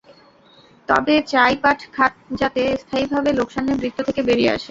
তবে 0.89 1.15
চাই 1.31 1.53
পাট 1.63 1.79
খাত 1.93 2.13
যাতে 2.39 2.61
স্থায়ীভাবে 2.81 3.29
লোকসানের 3.39 3.77
বৃত্ত 3.81 3.99
থেকে 4.07 4.21
বেরিয়ে 4.27 4.51
আসে। 4.51 4.59